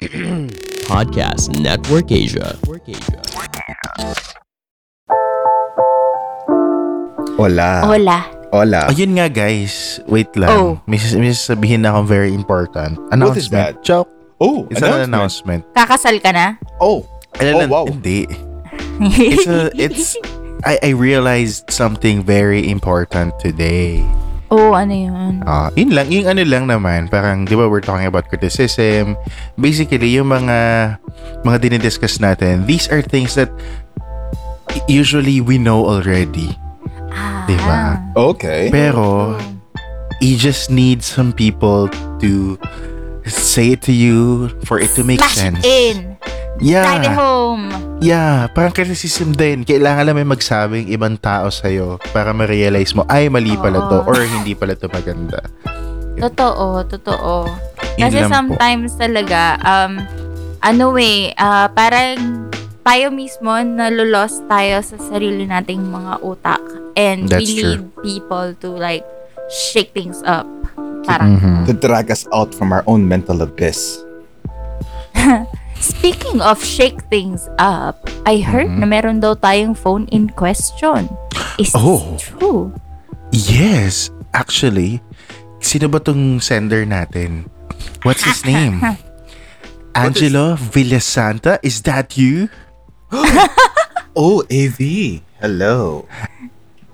[0.88, 2.56] Podcast Network Asia.
[7.36, 7.84] Hola.
[7.84, 8.18] Hola.
[8.48, 8.80] Hola.
[8.88, 10.48] Oh, Ayun nga guys, wait lang.
[10.56, 10.70] Oh.
[10.88, 12.96] May, sis- may sasabihin na akong very important.
[13.12, 13.28] Announcement.
[13.28, 13.84] What is that?
[13.84, 14.08] Joke.
[14.40, 15.68] Oh, It's an announcement.
[15.76, 16.56] Kakasal ka na?
[16.80, 17.04] Oh.
[17.36, 17.84] Alam Oh, wow.
[17.84, 18.24] Hindi.
[19.04, 20.16] It's a, it's,
[20.64, 24.00] I, I realized something very important today.
[24.50, 25.32] Oh, ano yun?
[25.46, 29.16] Ah, yun lang, yung ano lang naman, parang, di ba, we're talking about criticism.
[29.56, 30.58] Basically, yung mga,
[31.46, 33.50] mga dinidiscuss natin, these are things that
[34.90, 36.54] usually we know already.
[37.14, 37.46] Ah.
[37.46, 37.98] Di ba?
[38.14, 38.68] Okay.
[38.70, 39.38] Pero,
[40.20, 41.88] you just need some people
[42.20, 42.58] to
[43.24, 45.62] say it to you for it to make Smash sense.
[45.62, 46.09] it
[46.60, 46.84] in.
[46.84, 47.16] Drive it Yeah.
[47.16, 47.62] home.
[48.00, 49.60] Yeah, parang criticism din.
[49.60, 54.08] Kailangan lang may magsabing ibang tao sa'yo para ma-realize mo, ay, mali pala to Oo.
[54.08, 55.40] or hindi pala to maganda.
[56.16, 57.44] Totoo, totoo.
[57.96, 58.32] Yun Kasi lang po.
[58.32, 60.00] sometimes talaga, um,
[60.60, 62.48] ano eh, ah, parang
[62.80, 66.60] tayo mismo nalulos tayo sa sarili nating mga utak.
[66.96, 67.68] And That's we true.
[67.68, 69.04] need people to like
[69.68, 70.48] shake things up.
[71.04, 71.68] Parang, Mhm.
[71.68, 74.00] To drag us out from our own mental abyss.
[75.80, 78.78] speaking of shake things up, I heard Mhm.
[78.78, 81.08] na meron daw tayong phone in question.
[81.56, 82.14] Is Oh.
[82.14, 82.70] this true?
[83.32, 85.00] Yes, actually.
[85.58, 87.48] Sino ba tong sender natin?
[88.00, 88.80] What's his name?
[89.96, 91.58] Angelo Villasanta?
[91.60, 92.48] Is that you?
[94.12, 94.80] Oh, AV.
[95.38, 96.02] Hello.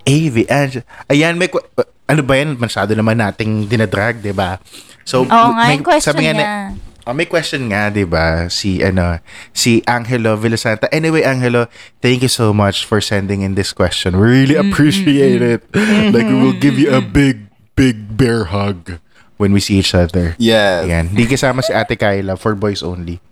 [0.04, 0.84] AV, Angelo.
[1.08, 1.48] Ayan, may...
[1.48, 1.64] ku-
[2.04, 2.54] ano ba yan?
[2.54, 4.60] Masyado naman nating dinadrag, di ba?
[5.02, 6.44] So, Oo nga, may- question sabi nga niya.
[6.44, 6.70] na-
[7.06, 8.50] Oh, may question nga, 'di ba?
[8.50, 9.22] Si ano,
[9.54, 10.90] si Angelo Villasanta.
[10.90, 11.70] Anyway, Angelo,
[12.02, 14.18] thank you so much for sending in this question.
[14.18, 15.54] We really mm, mm, appreciate mm.
[15.54, 15.60] it.
[15.70, 16.10] Mm-hmm.
[16.10, 17.14] Like we will give you a mm-hmm.
[17.14, 17.36] big
[17.78, 18.98] big bear hug
[19.38, 20.34] when we see each other.
[20.42, 20.82] Yes.
[20.82, 21.14] Ayan.
[21.14, 23.22] Di kasama si Ate Kyla for boys only.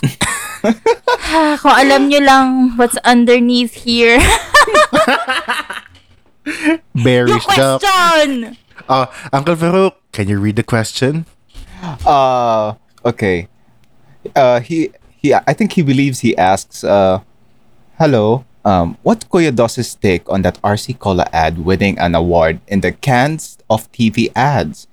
[1.30, 4.18] Ah, kung alam nyo lang what's underneath here.
[7.04, 7.80] Bearish yung joke.
[7.80, 8.58] question!
[8.90, 11.24] Oh, Uncle Farouk, can you read the question?
[12.02, 12.74] Uh,
[13.04, 13.48] okay.
[14.36, 15.34] Uh, he he.
[15.34, 16.84] I think he believes he asks.
[16.84, 17.20] Uh,
[17.98, 18.44] hello.
[18.64, 22.92] Um, what's Kuya Dos's take on that RC Cola ad winning an award in the
[22.92, 24.86] cans of TV ads?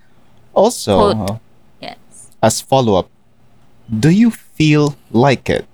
[0.53, 1.29] Also, Quote.
[1.29, 1.37] uh,
[1.81, 1.97] Yes.
[2.41, 3.09] as follow up,
[3.91, 5.67] do you feel like it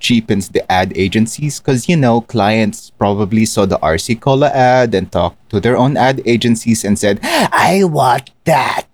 [0.00, 1.60] cheapens the ad agencies?
[1.60, 5.96] Because, you know, clients probably saw the RC Cola ad and talked to their own
[5.96, 8.86] ad agencies and said, I want that.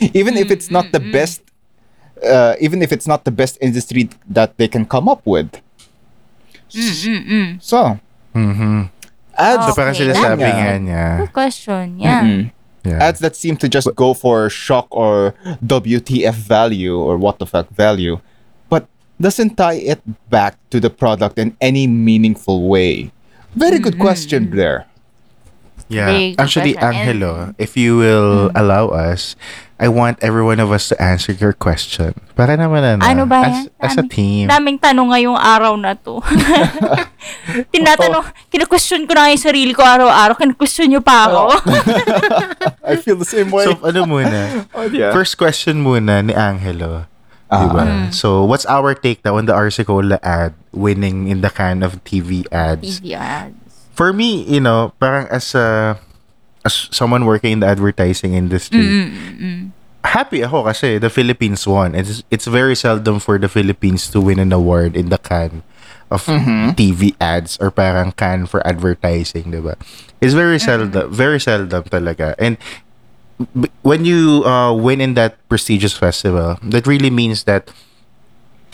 [0.00, 1.42] Even if it's not the best,
[2.24, 5.50] uh, even if it's not the best industry that they can come up with.
[7.60, 7.98] So,
[8.34, 8.90] Mhm.
[9.36, 11.06] ads, So parang Okay, sinasabi that- nga niya.
[11.24, 11.84] Good question.
[12.00, 12.22] Yeah.
[12.22, 12.42] Mm-mm.
[12.86, 13.02] Yeah.
[13.02, 17.66] ads that seem to just go for shock or WTF value or what the fuck
[17.74, 18.22] value,
[18.70, 18.86] but
[19.18, 19.98] doesn't tie it
[20.30, 23.10] back to the product in any meaningful way.
[23.58, 24.86] Very good question there.
[25.90, 26.06] Yeah.
[26.06, 26.94] Very Actually, question.
[26.94, 28.58] Angelo, if you will Mm.
[28.58, 29.34] allow us,
[29.76, 32.16] I want every one of us to answer your question.
[32.32, 33.76] Para naman ano, Ano ba as, yan?
[33.76, 34.44] as a Daming- team.
[34.48, 36.24] Daming tanong ngayong araw na to.
[37.76, 40.32] Tinatanong, kina-question ko na yung sarili ko araw-araw.
[40.32, 41.42] Kina-question nyo pa ako.
[42.88, 43.68] I feel the same way.
[43.68, 44.40] So, ano muna?
[44.76, 45.12] Oh, yeah.
[45.12, 47.04] First question muna ni Angelo.
[47.52, 47.60] Ah.
[47.60, 47.82] Diba?
[47.84, 48.06] Mm.
[48.16, 52.00] So, what's our take now on the RC Cola ad winning in the kind of
[52.04, 53.00] TV ads?
[53.00, 53.56] TV ads.
[53.96, 55.96] For me, you know, parang as a
[56.66, 59.70] as someone working in the advertising industry, Mm-mm-mm.
[60.02, 61.94] happy ako kasi the Philippines won.
[61.94, 65.62] It's it's very seldom for the Philippines to win an award in the can
[66.10, 66.74] of mm-hmm.
[66.74, 69.78] TV ads or parang can for advertising, 'di ba?
[70.18, 70.90] It's very mm-hmm.
[70.90, 72.34] seldom, very seldom talaga.
[72.42, 72.58] And
[73.38, 77.70] b- when you uh, win in that prestigious festival, that really means that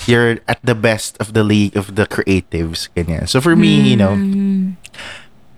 [0.06, 3.28] you're at the best of the league of the creatives ganyan.
[3.28, 4.74] So for me, you know, Mm.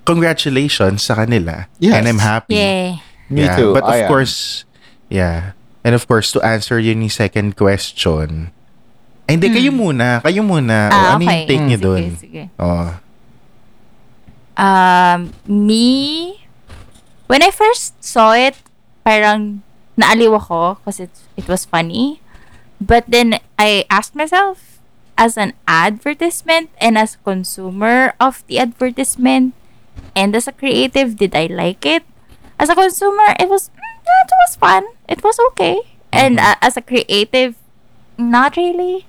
[0.04, 1.66] Congratulations sa kanila.
[1.80, 1.94] Yes.
[1.96, 2.54] And I'm happy.
[2.56, 3.00] Yeah.
[3.28, 3.72] Me Yeah, too.
[3.72, 4.08] But of I am.
[4.08, 4.64] course,
[5.08, 5.56] yeah.
[5.84, 8.52] And of course, to answer yun yung second question,
[9.24, 10.20] ay, hindi, kayo muna.
[10.20, 10.88] Kayo muna.
[10.88, 11.00] O, Hmm.
[11.00, 12.02] Ah, ano yung take niyo Sige, dun?
[12.20, 12.42] sige.
[12.60, 12.88] Oh.
[14.54, 16.44] Um, me,
[17.26, 18.54] when I first saw it,
[19.02, 19.64] parang
[19.98, 22.20] naaliw ako because it, it was funny.
[22.80, 24.78] But then I asked myself,
[25.16, 29.54] as an advertisement and as consumer of the advertisement
[30.16, 32.04] and as a creative, did I like it?
[32.58, 34.84] As a consumer, it was mm, it was fun.
[35.08, 35.80] It was okay.
[36.12, 37.56] And uh, as a creative,
[38.18, 39.06] not really.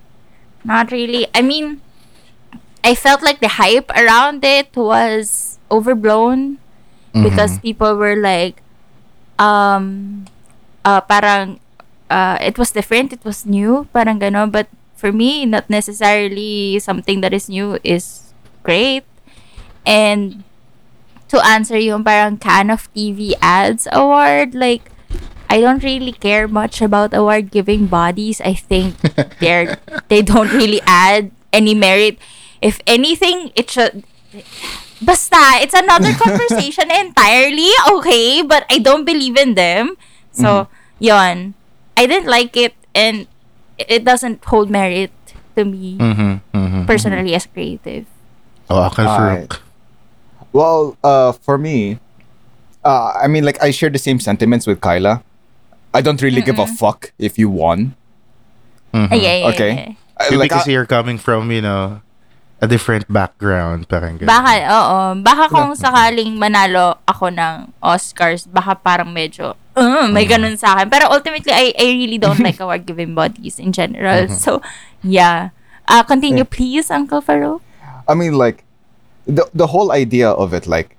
[0.63, 1.27] Not really.
[1.33, 1.81] I mean,
[2.83, 6.59] I felt like the hype around it was overblown
[7.13, 8.61] because people were like
[9.39, 10.25] um
[10.85, 11.59] uh parang
[12.09, 17.21] uh it was different, it was new, parang gano, but for me, not necessarily something
[17.21, 19.03] that is new is great.
[19.85, 20.43] And
[21.35, 24.87] to answer yung parang can of TV ads award, like
[25.51, 28.39] I don't really care much about award giving bodies.
[28.39, 28.95] I think
[29.43, 29.77] they're
[30.07, 32.17] they don't really add any merit.
[32.63, 34.07] If anything, it should
[35.03, 38.41] Basta, it's another conversation entirely, okay?
[38.41, 39.99] But I don't believe in them.
[40.31, 40.67] So,
[40.99, 41.53] yon.
[41.95, 43.27] I didn't like it and
[43.77, 45.11] it doesn't hold merit
[45.55, 46.83] to me Mhm, mhm.
[46.87, 48.07] personally as creative.
[48.69, 49.47] Oh, Uncle Alright.
[49.47, 49.64] Farouk.
[50.55, 51.99] Well, uh, for me,
[52.79, 55.19] uh, I mean, like I share the same sentiments with Kyla.
[55.91, 57.95] I don't really give a fuck if you won.
[58.95, 59.11] Mhm.
[59.11, 59.71] Ah, yeah, yeah, Okay.
[59.75, 59.91] yeah.
[60.15, 61.99] I- like, kasi I- you're coming from, you know,
[62.63, 63.87] a different background.
[63.91, 64.31] Parang ganun.
[64.31, 64.99] Baka, oo.
[65.19, 70.87] Baka kung sakaling manalo ako ng Oscars, baka parang medyo, uh, may ganun sa akin.
[70.87, 74.27] Pero ultimately, I, I really don't like award-giving bodies in general.
[74.31, 74.63] So,
[75.03, 75.51] yeah.
[75.87, 77.59] Uh, continue, please, Uncle Farouk.
[78.07, 78.64] I mean, like
[79.27, 80.95] the the whole idea of it, like,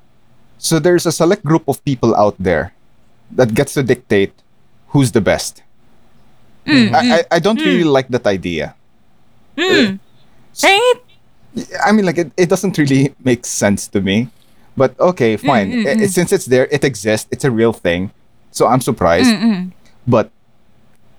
[0.59, 2.73] so there's a select group of people out there
[3.33, 4.33] that gets to dictate
[4.89, 5.63] who's the best.
[6.67, 8.75] Mm, I, I I don't really like that idea.
[9.57, 9.99] mm.
[10.63, 10.95] Right?
[11.85, 14.29] I mean, like it, it doesn't really make sense to me.
[14.77, 15.73] But okay, fine.
[15.73, 16.09] mm, I- mm.
[16.09, 17.29] since it's there, it exists.
[17.31, 18.11] It's a real thing.
[18.51, 19.31] So I'm surprised.
[20.07, 20.31] But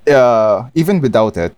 [0.07, 1.55] uh, even without it,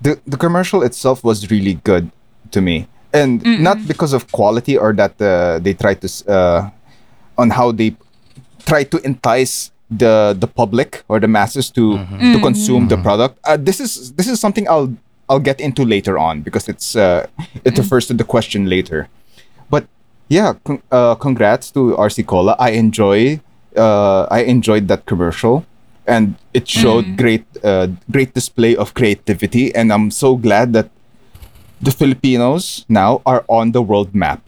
[0.00, 2.10] the the commercial itself was really good
[2.52, 6.70] to me, and not because of quality or that uh, they try to uh,
[7.38, 7.94] on how they
[8.66, 11.96] try to entice the the public or the masses to
[12.34, 13.38] to consume the product.
[13.44, 14.92] Uh, this is this is something I'll
[15.28, 17.26] I'll get into later on because it's uh,
[17.64, 19.08] it refers to the question later.
[19.70, 19.86] But
[20.28, 22.56] yeah, con- uh, congrats to RC Cola.
[22.58, 23.40] I enjoy
[23.76, 25.64] uh, I enjoyed that commercial,
[26.06, 29.74] and it showed great uh, great display of creativity.
[29.74, 30.90] And I'm so glad that
[31.80, 34.40] the Filipinos now are on the world map.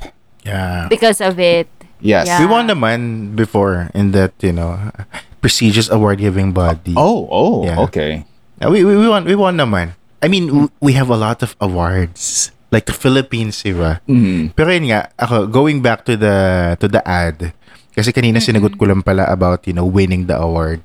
[0.44, 0.88] Yeah.
[0.88, 1.68] Because of it.
[2.00, 2.26] Yes.
[2.26, 2.40] Yeah.
[2.40, 4.78] We won the man before in that, you know,
[5.40, 6.94] prestigious award-giving body.
[6.96, 7.78] Oh, oh, Yeah.
[7.88, 8.24] okay.
[8.60, 9.92] We, we, we won, we won naman.
[10.22, 12.52] I mean, w- we have a lot of awards.
[12.70, 13.98] Like the Philippines, diba?
[14.06, 14.54] Mhm.
[14.54, 16.36] Pero yun nga, ako, going back to the
[16.78, 17.50] to the ad,
[17.90, 20.78] kasi kanina sinagot ko lang pala about, you know, winning the award.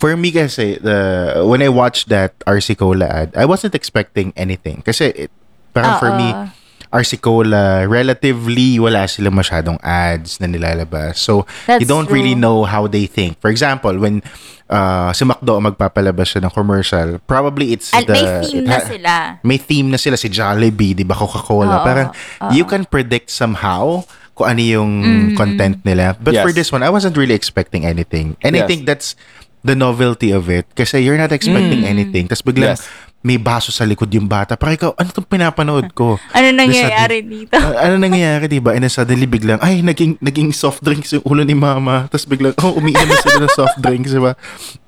[0.00, 4.80] For me kasi, the, when I watched that RC Cola ad, I wasn't expecting anything.
[4.80, 5.30] Kasi, it,
[5.76, 6.48] parang for me, Oo.
[6.88, 11.18] RC Cola, relatively, wala sila masyadong ads na nilalabas.
[11.18, 12.40] So, you That's don't really true.
[12.40, 13.36] know how they think.
[13.36, 14.22] For example, when
[14.70, 18.14] uh, si McDo magpapalabas siya ng commercial, probably it's Al- the...
[18.16, 19.14] may theme it na sila.
[19.42, 21.12] may theme na sila si Jollibee, 'di ba?
[21.12, 21.82] Coca-Cola.
[21.82, 22.50] Oo, Parang oo.
[22.54, 24.00] you can predict somehow
[24.32, 25.36] kung ano yung Mm-hmm.
[25.36, 26.14] content nila.
[26.16, 26.56] But for Yes.
[26.56, 28.38] this one, I wasn't really expecting anything.
[28.40, 28.68] And I Yes.
[28.70, 29.18] think that's
[29.66, 32.30] the novelty of it kasi you're not expecting anything.
[32.30, 32.86] Tapos biglang Yes.
[33.26, 34.54] May baso sa likod yung bata.
[34.54, 36.14] Parang ikaw, ano itong pinapanood ko?
[36.36, 37.58] Ano nangyayari suddenly- dito?
[37.58, 38.70] Ah, ano nangyayari, di ba?
[38.78, 42.06] And then suddenly biglang, ay, naging, naging soft drinks yung ulo ni mama.
[42.06, 44.38] Tapos biglang, oh, umiinom na sila ng soft drinks, di ba?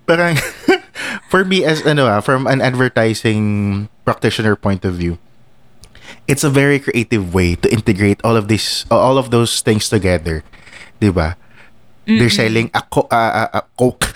[0.07, 0.39] Parang,
[1.35, 5.19] for me as, ano ah, from an advertising practitioner point of view,
[6.31, 10.47] it's a very creative way to integrate all of this, all of those things together.
[11.03, 11.11] Di
[12.09, 12.17] ba?
[12.17, 14.09] They're selling a, co- ah, ah, ah, Coke.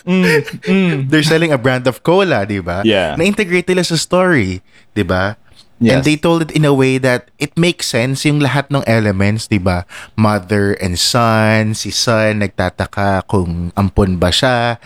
[1.10, 2.82] They're selling a brand of cola, di ba?
[2.84, 3.16] Yeah.
[3.16, 4.62] Na-integrate nila sa story,
[4.96, 5.36] di ba?
[5.80, 6.04] And Yes.
[6.04, 9.56] they told it in a way that it makes sense yung lahat ng elements, di
[9.56, 9.88] ba?
[10.12, 14.76] Mother and son, si son nagtataka kung ampon ba siya.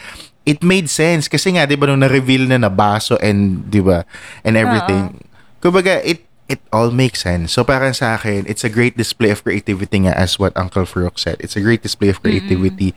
[0.46, 4.04] It made sense kasi nga 'di ba nung na-reveal na na baso and 'di ba
[4.46, 5.18] and everything.
[5.58, 7.52] Kumbaga it it all makes sense.
[7.52, 11.16] So parang sa akin, it's a great display of creativity nga as what Uncle Farouk
[11.18, 11.36] said.
[11.40, 12.92] It's a great display of creativity.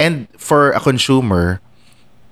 [0.00, 1.60] And for a consumer,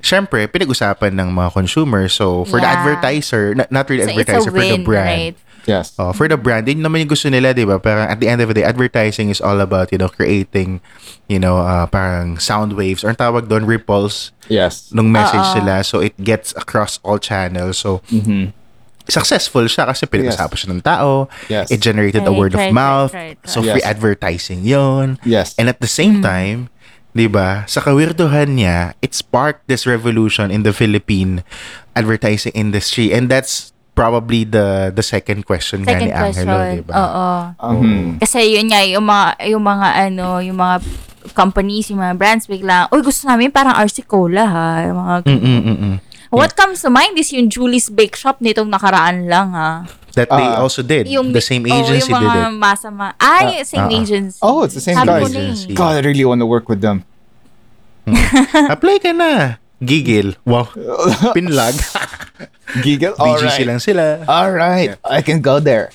[0.01, 2.09] syempre, pinag-usapan ng mga consumer.
[2.09, 2.77] So, for the Yeah.
[2.81, 5.09] advertiser, not, not really So, it's a advertiser, for the win, brand.
[5.09, 5.37] right?
[5.65, 5.97] Yes.
[5.97, 7.81] Oh, for the brand, yun naman yung gusto nila, di ba?
[7.81, 10.85] Parang at the end of the day, advertising is all about, you know, creating,
[11.25, 14.93] you know, uh, parang sound waves, or tawag doon, ripples, Yes.
[14.93, 15.65] nung message Oo.
[15.65, 15.81] nila.
[15.81, 17.81] So, it gets across all channels.
[17.81, 18.53] So, Mhm.
[19.07, 21.29] Successful siya kasi pinag-usapan siya ng tao.
[21.47, 21.69] Yes.
[21.69, 23.13] It generated a Right, word of right, mouth.
[23.13, 23.77] right, right, So, right.
[23.77, 23.91] free Yes.
[23.91, 25.53] advertising yon Yes.
[25.55, 26.73] And at the same time,
[27.13, 31.45] 'di ba, sa kawirduhan niya, it sparked this revolution in the Philippine
[31.93, 36.75] advertising industry and that's probably the the second question nga Second ni Angelo, question.
[36.75, 36.93] 'di ba?
[36.99, 37.29] Oo.
[37.79, 38.19] Mhm.
[38.19, 40.77] Kasi yun nga, yung mga, yung mga ano, yung mga
[41.33, 44.69] companies, yung mga brands, biglang, uy, gusto namin parang RC Cola ha.
[44.85, 45.95] Yung mga, Mm-mm-mm.
[46.35, 49.87] What comes to mind is yung Julie's Bake Shop nitong nakaraan lang ha.
[50.15, 50.63] That they Ah.
[50.63, 51.11] also did.
[51.11, 52.55] Yung, the same oh, agency yung did mga it.
[52.55, 53.07] masama.
[53.19, 53.99] Ay, same ah.
[53.99, 54.39] agency.
[54.41, 55.23] Oh, it's the same Sabi guys.
[55.23, 55.43] ko na eh.
[55.51, 55.75] Agency.
[55.75, 57.03] God, I really want to work with them.
[58.75, 59.59] Apply ka na.
[59.83, 60.39] Gigil.
[60.47, 60.71] Wow.
[61.35, 61.75] Pinlag.
[62.85, 63.15] Giggle?
[63.15, 63.67] BGC Alright.
[63.67, 64.05] lang sila.
[64.25, 64.97] Alright.
[65.03, 65.91] I can go there.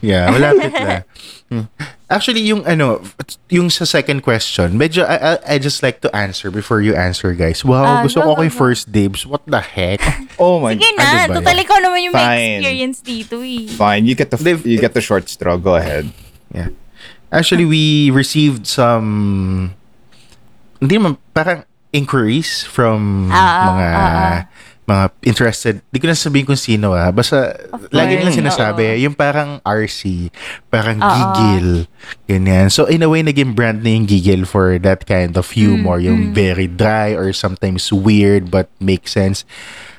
[0.00, 1.02] Yeah, malapit na.
[1.48, 1.64] Hmm.
[2.08, 3.04] Actually, yung ano,
[3.52, 7.36] yung sa second question, medyo I, I, I just like to answer before you answer,
[7.36, 7.60] guys.
[7.60, 8.56] Wow, Ah, gusto go, ko kay go.
[8.56, 9.28] first dibs.
[9.28, 10.00] What the heck?
[10.40, 11.64] Oh my Sige Ano na, ba total yan?
[11.66, 12.52] ikaw naman yung may Fine.
[12.62, 13.66] experience dito eh.
[13.68, 14.06] Fine.
[14.06, 15.58] You get the you get the short straw.
[15.58, 16.08] Go ahead.
[16.54, 16.70] Yeah.
[17.28, 19.74] Actually, we received some
[20.78, 24.38] hindi naman parang inquiries from Ah, mga ah, ah.
[24.88, 25.84] Mga interested.
[25.92, 27.12] Di ko na sabihin kung sino ah.
[27.12, 29.00] Basta Of lagi nila course, sinasabi, oo.
[29.04, 30.32] yung parang RC,
[30.66, 31.12] parang Oo.
[31.12, 31.68] gigil.
[32.24, 32.72] Ganyan.
[32.72, 36.06] So in a way naging brand na yung gigil for that kind of humor, Mm,
[36.08, 39.44] yung very dry or sometimes weird but makes sense.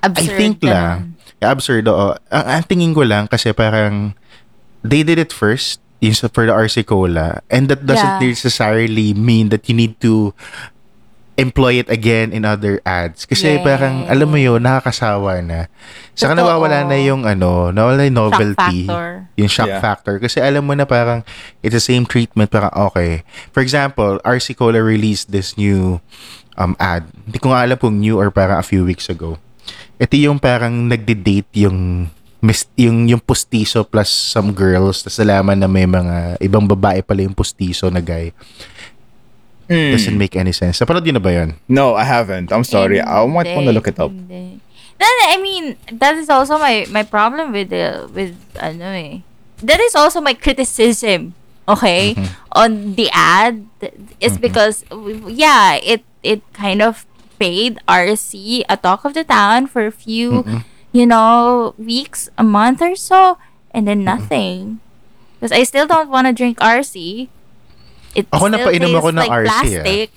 [0.01, 0.97] I Absurd think ka lang,
[1.39, 2.17] absurd, oo.
[2.33, 4.17] Ang, ang tingin ko lang kasi parang
[4.81, 8.33] they did it first sa- for the RC Cola and that doesn't Yeah.
[8.33, 10.33] necessarily mean that you need to
[11.39, 13.23] employ it again in other ads.
[13.23, 13.63] Kasi Yes.
[13.63, 15.71] parang, alam mo yun, nakakasawa na.
[16.11, 16.43] Saka Totoo.
[16.43, 18.83] nawawala na yung ano, nawawala yung novelty.
[18.85, 19.07] factor.
[19.33, 19.79] Yung shock Yeah.
[19.79, 20.19] factor.
[20.19, 21.23] Kasi alam mo na parang,
[21.59, 22.51] it's the same treatment.
[22.51, 23.23] Parang, okay.
[23.49, 26.03] For example, RC Cola released this new
[26.53, 27.07] um, ad.
[27.23, 29.39] Hindi ko nga alam kung new or parang a few weeks ago.
[29.95, 35.67] Ito yung parang nagde-date yung mis- yung yung pustiso plus some girls tapos nalaman na
[35.67, 38.31] may mga ibang babae pala yung pustiso na guy
[39.69, 39.93] Hmm.
[39.93, 42.49] doesn't make any sense napanood yun na ba yun No, I haven't.
[42.49, 42.97] I'm sorry.
[42.97, 44.09] I might want to look it up.
[44.09, 44.57] Hindi.
[44.97, 49.21] Then, I mean, that is also my my problem with the with ano eh.
[49.61, 51.37] That is also my criticism,
[51.69, 52.33] okay, Mm-hmm.
[52.57, 53.63] on the ad.
[54.19, 54.83] Is because
[55.29, 57.05] yeah, it it kind of
[57.39, 60.65] paid RC a talk of the town for a few, Mm-hmm.
[60.91, 63.37] you know, weeks, a month or so,
[63.71, 64.81] and then nothing.
[65.37, 67.29] Because I still don't want to drink RC.
[68.17, 69.45] It Ako, still napainom tastes ako ng like RC, ah.
[69.45, 70.11] plastic.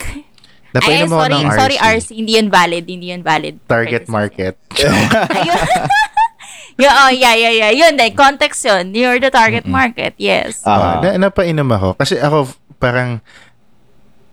[0.73, 2.09] napainom Ay, ako sorry, ng RC sorry, RC.
[2.17, 2.85] Hindi yun valid.
[2.89, 3.55] Hindi yun valid.
[3.69, 5.69] target market Ayun.
[6.83, 7.71] yeah, oh, yeah, yeah, yeah.
[7.71, 8.97] Yun, then, context yun.
[8.97, 10.17] You're the target market.
[10.17, 10.65] Yes.
[10.65, 11.05] Ah.
[11.05, 12.49] na, napainom ako kasi ako
[12.81, 13.21] parang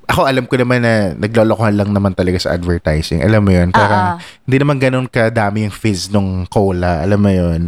[0.09, 3.21] ako alam ko naman na naglolokohan lang naman talaga sa advertising.
[3.21, 7.05] Alam mo yun, parang Ah, hindi naman ganun kadami yung fizz nung cola.
[7.05, 7.61] Alam mo yun,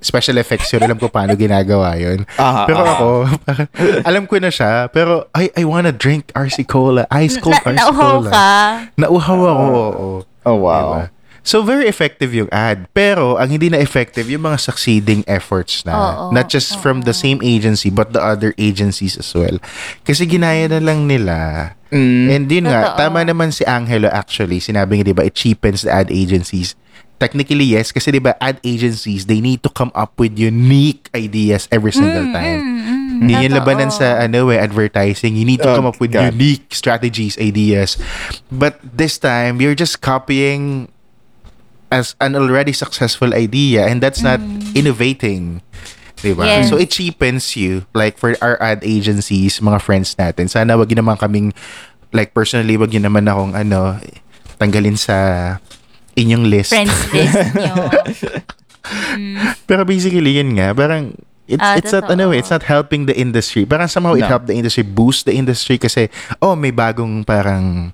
[0.00, 0.82] special effects yun.
[0.82, 2.24] Alam ko paano ginagawa yun.
[2.40, 2.92] Ah, pero ah.
[2.96, 3.08] ako,
[3.44, 3.68] parang,
[4.08, 4.88] alam ko na siya.
[4.88, 7.04] Pero I, I wanna drink RC Cola.
[7.20, 8.30] Ice cold na, RC nauhaw Cola.
[8.32, 8.48] ka.
[8.96, 9.66] Nauhaw ako.
[9.68, 10.08] oo.
[10.48, 11.04] Oh wow.
[11.04, 11.20] Diba?
[11.40, 12.84] So, very effective yung ad.
[12.92, 15.96] Pero, ang hindi na effective, yung mga succeeding efforts na.
[15.96, 19.56] Oo, not just from the same agency, but the other agencies as well.
[20.04, 21.72] Kasi ginaya na lang nila.
[21.88, 22.26] Mm.
[22.28, 24.60] And yun nga, tama naman si Angelo actually.
[24.60, 26.76] Sinabi niya, di ba, it cheapens the ad agencies.
[27.20, 27.92] Technically, yes.
[27.92, 32.24] Kasi di ba, ad agencies, they need to come up with unique ideas every single
[32.24, 32.58] Mm, time.
[32.64, 33.36] mm, mm.
[33.44, 35.36] Yun labanan sa ano eh, advertising.
[35.36, 36.32] You need to Oh, come up with God.
[36.32, 38.00] unique strategies, ideas.
[38.48, 40.88] But this time, you're just copying
[41.92, 44.40] as an already successful idea and that's not
[44.72, 45.60] innovating.
[46.16, 46.44] Diba?
[46.48, 46.68] Yes.
[46.68, 50.48] So it cheapens you like for our ad agencies, mga friends natin.
[50.48, 51.52] Sana wag naman kaming
[52.12, 53.96] like personally wag yun naman akong ano
[54.56, 55.16] tanggalin sa
[56.20, 56.70] inyong list.
[56.70, 57.88] Friends list nyo.
[59.68, 61.14] Pero basically yun nga, parang
[61.46, 63.66] it's Ah, it's not ano, eh, it's not helping the industry.
[63.66, 64.30] Parang somehow it No.
[64.30, 66.06] helped the industry boost the industry kasi
[66.40, 67.92] oh, may bagong parang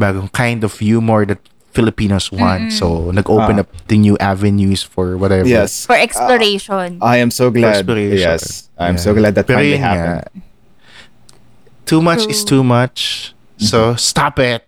[0.00, 1.38] bagong kind of humor that
[1.74, 2.70] Filipinos want.
[2.70, 3.62] So nag-open Ah.
[3.66, 5.46] up the new avenues for whatever.
[5.46, 5.84] Yes.
[5.84, 7.02] For exploration.
[7.02, 7.82] I am so glad.
[7.86, 8.70] Yes.
[8.78, 9.02] I'm Yeah.
[9.02, 10.42] so glad that Pero finally yun nga, happened.
[11.84, 13.30] Too much is too much.
[13.60, 14.64] So stop it.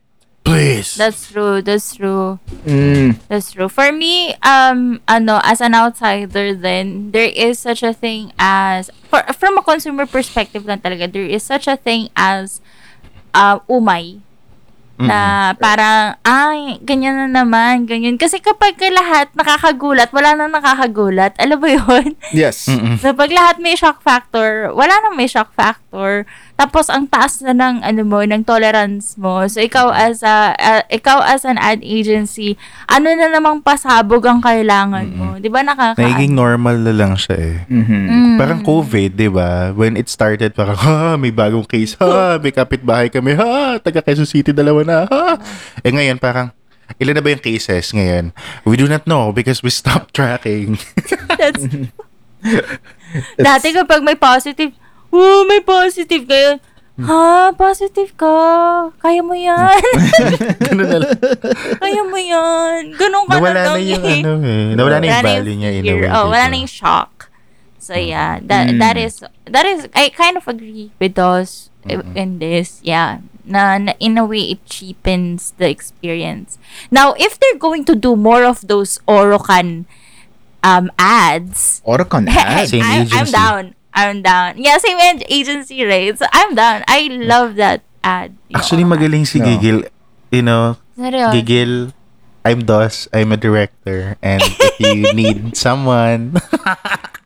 [0.46, 0.94] Please.
[0.94, 1.58] That's true.
[1.58, 2.38] That's true.
[2.62, 3.18] Mm.
[3.26, 3.66] That's true.
[3.66, 9.26] For me, um, ano, as an outsider, then there is such a thing as for
[9.34, 12.62] from a consumer perspective lang talaga, there is such a thing as
[13.34, 14.22] uh, umay
[14.96, 21.36] na parang ay ganyan na naman ganyan kasi kapag ka lahat nakakagulat wala na nakakagulat
[21.36, 22.64] alam mo yun Yes.
[22.72, 22.96] Mm-mm.
[22.96, 26.24] so pag lahat may shock factor wala nang may shock factor
[26.56, 30.82] tapos ang taas na ng ano mo ng tolerance mo so ikaw as a uh,
[30.88, 32.56] ikaw as an ad agency
[32.88, 37.36] ano na namang pasabog ang kailangan mo di ba nakaka Nagiging normal na lang siya
[37.36, 37.56] eh.
[37.68, 38.00] Mhm.
[38.08, 38.36] Mm.
[38.40, 39.72] Parang COVID, di ba?
[39.76, 44.28] When it started, parang, ha, may bagong case, ha, may kapitbahay kami, ha, taga Quezon
[44.28, 45.36] City, dalawa na, ha.
[45.84, 46.54] Eh ngayon, parang,
[46.96, 48.30] ilan na ba yung cases ngayon?
[48.64, 50.80] We do not know because we stopped tracking.
[51.40, 51.66] That's
[53.40, 54.70] Dati kapag may positive,
[55.16, 56.60] oh, may positive kayo.
[56.96, 58.32] Ha, positive ka.
[59.04, 59.76] Kaya mo yan.
[60.64, 61.12] Ganun na lang.
[61.76, 62.96] Kaya mo yan.
[62.96, 64.20] Ganun ka Nawala na na lang yung eh.
[64.24, 64.64] ano eh.
[64.72, 66.08] Nawala na yung value niya in a way.
[66.08, 67.28] Oh, wala na yung shock.
[67.76, 68.80] So yeah, that Mm.
[68.80, 72.80] that is that is I kind of agree with those in this.
[72.82, 73.20] Yeah.
[73.44, 76.56] Na, na in a way it cheapens the experience.
[76.90, 79.84] Now, if they're going to do more of those Orocan
[80.66, 81.94] um ads, Hey,
[82.34, 82.72] ads.
[82.72, 83.75] Same I'm, down.
[83.96, 84.60] I'm down.
[84.60, 86.12] Yeah, same ag- agency, right?
[86.12, 86.84] So I'm down.
[86.86, 88.36] I love that ad.
[88.52, 88.92] Actually, Orocan.
[88.92, 89.48] magaling si No.
[89.48, 89.88] Gigil.
[90.28, 91.32] You know, Seryoso.
[91.32, 91.72] Gigil,
[92.44, 96.36] I'm Dos, I'm a director, and if you need someone,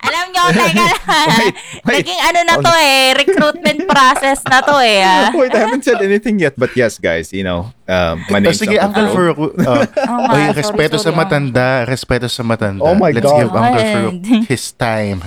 [0.00, 1.38] Alam nyo, teka lang.
[1.38, 2.04] Wait, wait.
[2.04, 5.00] Naging ano na to eh, recruitment process na to eh.
[5.00, 5.28] ah.
[5.36, 8.58] Wait, I haven't said anything yet, but yes, guys, you know, um, my Oh, name's
[8.58, 9.38] sige, Uncle Farouk.
[9.60, 11.20] Uh, Oh, nga, sorry, respeto sa sorry, ah.
[11.20, 11.66] matanda.
[11.84, 12.80] Respeto sa matanda.
[12.80, 13.36] Oh my Let's God.
[13.38, 13.80] give Uncle.
[13.80, 15.20] Farouk his time.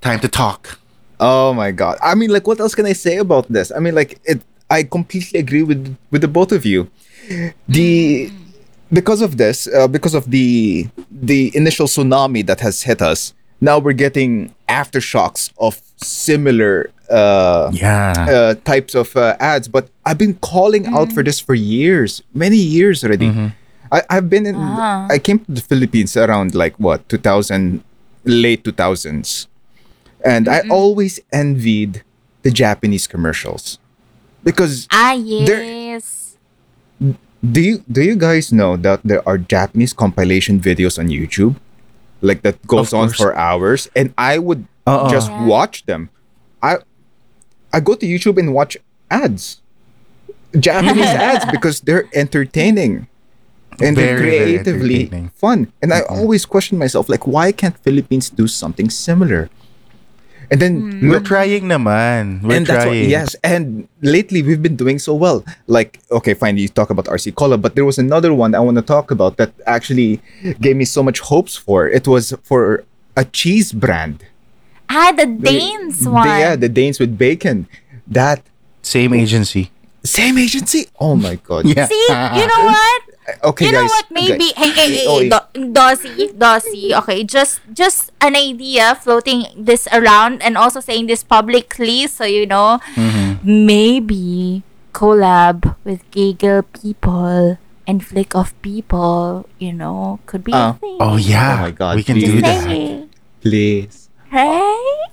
[0.00, 0.78] Time to talk.
[1.20, 1.98] Oh my god.
[2.02, 3.72] I mean like what else can I say about this?
[3.74, 6.88] I mean like it I completely agree with with the both of you.
[7.68, 8.30] The
[8.92, 13.78] because of this, uh, because of the the initial tsunami that has hit us, now
[13.78, 18.12] we're getting aftershocks of similar uh, Yeah.
[18.28, 19.68] uh, types of uh, ads.
[19.68, 23.52] But I've been calling out for this for years, many years already.
[23.92, 24.54] I, I've been in.
[24.56, 25.08] Ah.
[25.10, 27.82] I came to the Philippines around like what 2000,
[28.24, 29.46] late 2000s,
[30.24, 32.02] and I always envied
[32.42, 33.78] the Japanese commercials
[34.44, 36.36] because Ah, There- yes.
[37.42, 41.56] do you do you guys know that there are Japanese compilation videos on YouTube,
[42.20, 45.10] like that goes on for hours, and I would Uh-uh.
[45.10, 45.46] just Yeah.
[45.46, 46.10] watch them.
[46.62, 46.78] I
[47.72, 48.76] I go to YouTube and watch
[49.10, 49.60] ads,
[50.58, 53.06] Japanese ads because they're entertaining.
[53.78, 55.30] And they're Very, very creatively entertaining.
[55.38, 55.70] fun.
[55.78, 59.46] And I always question myself, like, why can't Philippines do something similar?
[60.50, 62.40] And then We're trying naman.
[62.42, 63.10] We're and that's what, trying.
[63.10, 65.44] yes, and lately we've been doing so well.
[65.66, 68.76] Like, okay, fine, you talk about RC Cola, but there was another one I want
[68.76, 70.20] to talk about that actually
[70.60, 71.86] gave me so much hopes for.
[71.88, 72.84] It was for
[73.16, 74.24] a cheese brand.
[74.88, 76.26] Ah, the Danes The- one.
[76.28, 77.68] yeah, the Danes with bacon.
[78.08, 78.40] That
[78.80, 79.70] Same agency.
[80.02, 80.88] same agency.
[80.98, 81.66] Oh my god.
[81.76, 81.84] Yeah.
[81.84, 82.06] See,
[82.40, 83.02] you know what?
[83.44, 83.90] Okay, you know guys.
[83.90, 84.06] what?
[84.10, 84.56] Maybe guys.
[84.56, 86.92] hey, hey, hey, hey, Do- Dossie, Dossie.
[87.04, 92.46] Okay, just just an idea floating this around and also saying this publicly, so you
[92.46, 93.44] know, Mm-hmm.
[93.44, 94.62] maybe
[94.96, 99.44] collab with Giggle people and Flick of people.
[99.60, 100.72] You know, could be Oh.
[100.72, 100.96] a thing.
[101.00, 101.60] Oh yeah.
[101.60, 102.32] Oh my God, We can please.
[102.32, 103.08] do that.
[103.44, 104.08] Please.
[104.32, 105.04] right?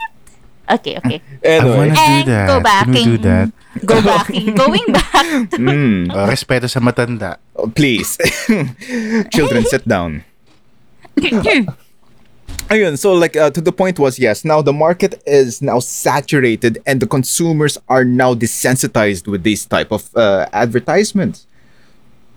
[0.70, 1.22] Okay, okay.
[1.46, 2.48] I wanna do and that.
[2.48, 2.88] go Can back.
[2.88, 3.48] we do that?
[3.86, 4.28] Go back.
[4.32, 5.26] Going back.
[5.60, 7.38] Mm, Uh, respeto sa matanda.
[7.60, 8.16] oh, please.
[9.36, 10.24] Children, sit down.
[12.70, 16.80] Ayun, so like uh, to the point was yes, now the market is now saturated
[16.88, 21.46] and the consumers are now desensitized with these type of uh, advertisements.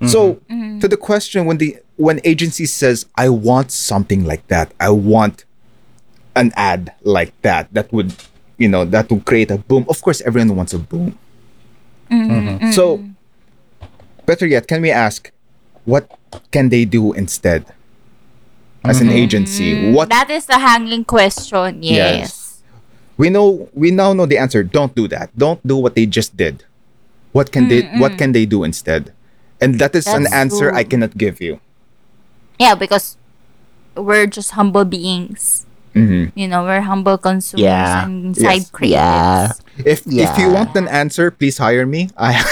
[0.06, 0.38] So
[0.78, 5.44] to the question when the when agency says I want something like that, I want
[6.38, 8.14] an ad like that that would
[8.56, 9.84] you know that would create a boom.
[9.88, 11.18] Of course everyone wants a boom.
[12.10, 12.70] Mm-hmm.
[12.72, 13.04] So
[14.26, 15.30] better yet, can we ask
[15.84, 16.08] what
[16.50, 17.66] can they do instead?
[18.84, 19.16] As an mm-hmm.
[19.16, 19.92] agency, mm-hmm.
[19.92, 21.82] what That is the hanging question.
[21.82, 22.62] Yes.
[23.18, 26.38] we know we now know the answer don't do that don't do what they just
[26.38, 26.62] did
[27.34, 29.10] what can they what can they do instead
[29.58, 31.58] and that is an That's answer i cannot give you
[32.58, 33.16] Yeah, because
[33.94, 35.64] we're just humble beings.
[35.98, 36.32] Mhm.
[36.38, 38.04] You know, we're humble consumers Yeah.
[38.06, 38.70] and side Yes.
[38.70, 39.54] creatives.
[39.84, 42.34] if if you want an answer please hire me i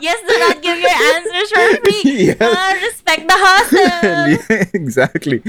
[0.00, 2.02] Yes, do not give your answers for free.
[2.30, 2.38] Yes.
[2.40, 4.70] Uh, respect the hustle.
[4.80, 5.42] exactly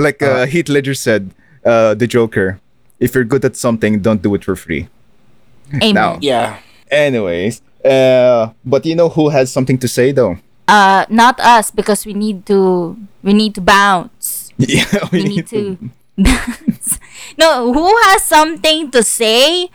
[0.00, 1.30] like uh, heath ledger said
[1.68, 2.58] uh, the joker
[2.98, 4.88] if you're good at something don't do it for free
[5.74, 5.94] Amen.
[5.94, 6.58] Now- Yeah.
[6.90, 10.36] anyways uh, but you know who has something to say though
[10.70, 12.94] Uh, not us because we need to
[13.26, 14.19] we need to bounce.
[14.60, 15.76] Yeah We need to
[16.18, 16.98] bounce.
[17.38, 19.68] No, who has something to say?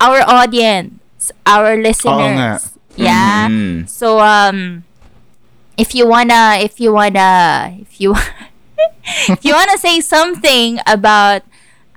[0.00, 2.74] Our audience, our listeners.
[2.96, 3.48] Yeah.
[3.48, 3.88] Mhm.
[3.88, 4.84] So um
[5.76, 8.14] if you wanna if you wanna if you
[9.30, 11.42] if you wanna say something about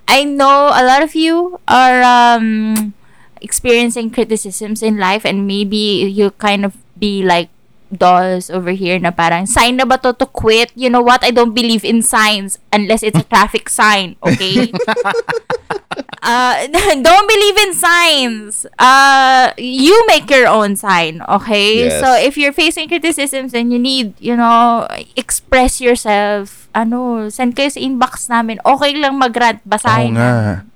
[0.08, 2.94] I know a lot of you are um
[3.42, 7.50] experiencing criticisms in life and maybe you kind of be like
[7.92, 10.72] dolls over here na parang sign na ba to to quit?
[10.74, 11.22] You know what?
[11.22, 14.72] I don't believe in signs unless it's a traffic sign, okay?
[16.22, 16.54] uh,
[17.06, 18.66] don't believe in signs.
[18.78, 21.86] Uh, you make your own sign, okay?
[21.86, 22.00] Yes.
[22.02, 27.70] So if you're facing criticisms and you need, you know, express yourself, ano, send kayo
[27.70, 28.58] sa inbox namin.
[28.66, 30.30] Okay lang mag-rant, Oo basahin nga.
[30.30, 30.74] namin.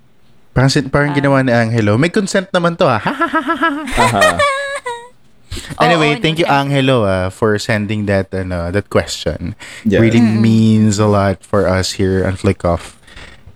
[0.51, 1.95] Parang, parang ginawa ni Angelo.
[1.95, 2.99] May consent naman to ah.
[5.81, 6.47] anyway, Oo, thank you.
[6.47, 9.55] Angelo ah, for sending that ano, that question.
[9.85, 10.01] Yeah.
[10.01, 12.97] Really means a lot for us here on Flick Off.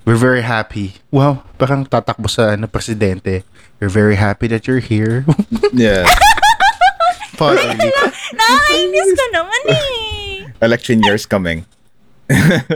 [0.05, 1.01] We're very happy.
[1.09, 3.43] Wow, parang tatakbo sa ano, presidente.
[3.81, 5.25] We're very happy that you're here.
[5.75, 6.07] Yeah.
[7.41, 7.91] Finally.
[8.31, 10.47] Nakakainis ka naman eh.
[10.65, 11.67] Election year's coming.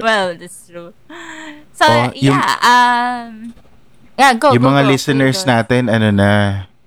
[0.02, 0.90] well, that's true.
[1.72, 3.54] So, Oh, yung- yeah, um,
[4.18, 5.50] yeah, go, yung go, mga go, listeners go, go.
[5.54, 6.30] natin, ano na,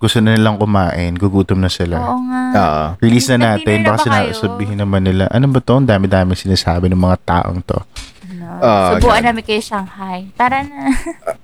[0.02, 2.02] gusto na nilang kumain, gugutom na sila.
[2.02, 2.42] Oo nga.
[2.58, 2.88] Ah.
[2.98, 4.34] Release na natin, na baka kayo?
[4.34, 5.78] sabihin naman nila, ano ba to?
[5.78, 7.78] Ang dami-dami sinasabi ng mga taong to.
[8.34, 8.50] No.
[8.60, 9.26] Ah, Subuan God.
[9.30, 10.34] namin kayo Shanghai.
[10.34, 10.90] Tara na.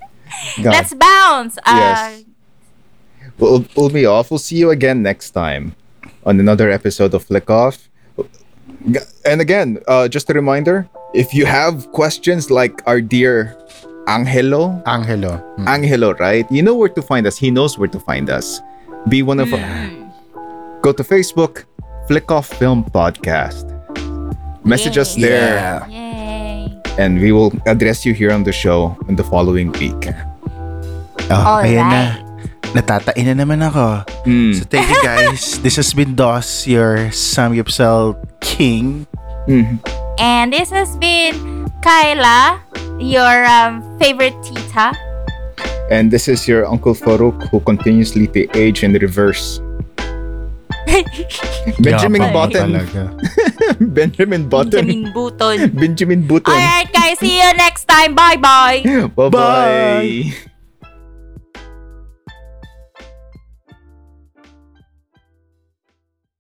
[0.66, 0.74] God.
[0.74, 1.62] Let's bounce!
[1.62, 2.26] Uh, Yes.
[3.38, 4.34] We'll, we'll be off.
[4.34, 5.78] We'll see you again next time
[6.26, 7.86] on another episode of Flick Off.
[9.24, 13.54] And again, uh, just a reminder if you have questions like our dear
[14.08, 15.38] Angelo, Angelo.
[15.60, 15.68] Hmm.
[15.68, 16.48] Angelo, right?
[16.50, 17.36] You know where to find us.
[17.38, 18.62] He knows where to find us.
[19.12, 19.52] Be one of
[20.82, 21.66] Go to Facebook,
[22.08, 23.68] Flick Off Film Podcast.
[24.64, 25.28] Message us Yay.
[25.28, 26.82] there, Yay!
[26.98, 30.08] and we will address you here on the show in the following week.
[31.28, 32.00] Oh, ayan na.
[32.16, 32.24] Alright.
[32.76, 34.04] Natatain na naman ako.
[34.28, 34.56] Mm.
[34.56, 35.56] So thank you guys.
[35.64, 39.08] this has been Dos, your Samyupsal King.
[39.48, 39.80] Mhm.
[40.20, 42.62] And this has been Kyla,
[43.00, 44.94] your um, favorite tita.
[45.90, 49.60] And this is your Uncle Farooq who continuously to age in reverse.
[51.80, 52.72] Benjamin Yabang Button.
[53.94, 54.72] Benjamin Button.
[54.72, 55.70] Benjamin Button.
[55.76, 56.54] Benjamin Button.
[56.54, 57.20] Alright, guys.
[57.20, 58.16] See you next time.
[58.16, 59.10] Bye-bye.
[59.16, 59.30] Bye-bye.
[59.30, 60.34] Bye.